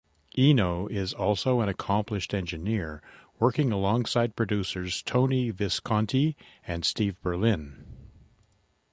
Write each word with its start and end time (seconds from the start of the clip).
Eno 0.35 0.87
is 0.87 1.13
also 1.13 1.59
an 1.61 1.69
accomplished 1.69 2.33
engineer, 2.33 3.03
working 3.37 3.71
alongside 3.71 4.35
producers 4.35 5.03
Tony 5.03 5.51
Visconti 5.51 6.35
and 6.65 6.83
Steve 6.83 7.21
Berlin. 7.21 7.85